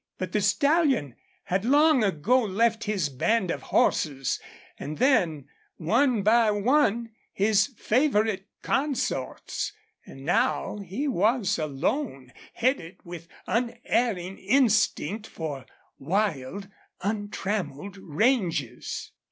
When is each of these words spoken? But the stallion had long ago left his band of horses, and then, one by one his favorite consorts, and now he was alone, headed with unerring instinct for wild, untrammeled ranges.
But 0.17 0.31
the 0.31 0.41
stallion 0.41 1.15
had 1.43 1.63
long 1.63 2.03
ago 2.03 2.39
left 2.39 2.85
his 2.85 3.07
band 3.07 3.51
of 3.51 3.61
horses, 3.61 4.39
and 4.79 4.97
then, 4.97 5.47
one 5.77 6.23
by 6.23 6.49
one 6.49 7.11
his 7.31 7.67
favorite 7.77 8.47
consorts, 8.63 9.73
and 10.07 10.25
now 10.25 10.79
he 10.79 11.07
was 11.07 11.59
alone, 11.59 12.33
headed 12.55 12.97
with 13.03 13.27
unerring 13.45 14.39
instinct 14.39 15.27
for 15.27 15.67
wild, 15.99 16.67
untrammeled 17.01 17.97
ranges. 17.97 19.11